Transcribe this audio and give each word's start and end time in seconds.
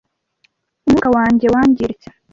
Umwuka 0.87 1.07
wanjye 1.15 1.45
wangiritse! 1.53 2.07